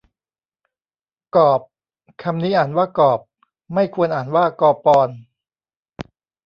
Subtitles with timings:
[1.35, 1.65] กอปร
[2.23, 3.19] คำนี้อ่านว่ากอบ
[3.73, 5.09] ไม่ควรอ่านว่ากอปอน